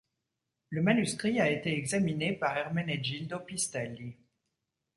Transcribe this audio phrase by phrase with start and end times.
[0.71, 4.17] Le manuscrit a été examiné par Ermenegildo Pistelli.